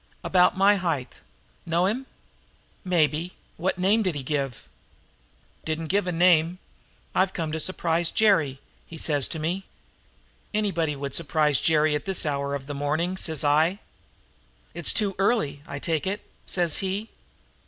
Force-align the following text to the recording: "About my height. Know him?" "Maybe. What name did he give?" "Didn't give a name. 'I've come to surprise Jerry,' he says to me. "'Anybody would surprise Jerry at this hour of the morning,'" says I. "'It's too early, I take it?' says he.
"About 0.23 0.57
my 0.57 0.77
height. 0.77 1.19
Know 1.63 1.85
him?" 1.85 2.07
"Maybe. 2.83 3.33
What 3.57 3.77
name 3.77 4.01
did 4.01 4.15
he 4.15 4.23
give?" 4.23 4.67
"Didn't 5.63 5.89
give 5.93 6.07
a 6.07 6.11
name. 6.11 6.57
'I've 7.13 7.33
come 7.33 7.51
to 7.51 7.59
surprise 7.59 8.09
Jerry,' 8.09 8.59
he 8.87 8.97
says 8.97 9.27
to 9.27 9.37
me. 9.37 9.67
"'Anybody 10.55 10.95
would 10.95 11.13
surprise 11.13 11.61
Jerry 11.61 11.93
at 11.93 12.05
this 12.05 12.25
hour 12.25 12.55
of 12.55 12.65
the 12.65 12.73
morning,'" 12.73 13.15
says 13.15 13.43
I. 13.43 13.77
"'It's 14.73 14.91
too 14.91 15.15
early, 15.19 15.61
I 15.67 15.77
take 15.77 16.07
it?' 16.07 16.25
says 16.47 16.77
he. 16.77 17.09